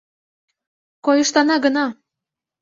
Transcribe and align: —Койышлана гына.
—Койышлана 1.05 1.55
гына. 1.65 1.85